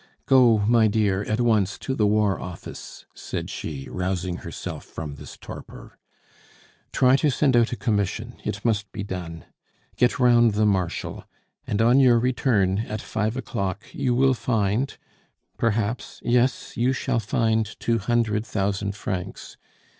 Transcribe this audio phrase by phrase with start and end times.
[0.25, 5.37] "Go, my dear, at once to the War Office," said she, rousing herself from this
[5.37, 5.99] torpor;
[6.91, 9.45] "try to send out a commission; it must be done.
[9.97, 11.25] Get round the Marshal.
[11.67, 14.97] And on your return, at five o'clock, you will find
[15.59, 16.75] perhaps yes!
[16.75, 19.55] you shall find two hundred thousand francs.